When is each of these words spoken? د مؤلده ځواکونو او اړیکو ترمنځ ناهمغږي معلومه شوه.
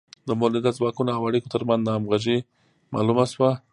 د 0.27 0.29
مؤلده 0.39 0.71
ځواکونو 0.77 1.09
او 1.17 1.21
اړیکو 1.29 1.51
ترمنځ 1.55 1.81
ناهمغږي 1.87 2.37
معلومه 2.93 3.25
شوه. 3.33 3.51